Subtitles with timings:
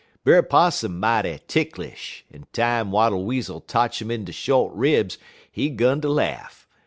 [0.23, 5.19] Brer Possum mighty ticklish, en time Wattle Weasel totch 'im in de short ribs,
[5.51, 6.67] he 'gun ter laugh.